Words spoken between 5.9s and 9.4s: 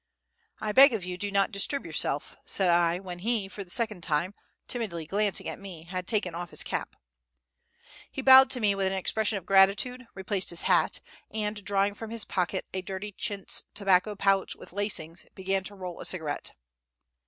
taken off his cap. He bowed to me with an expression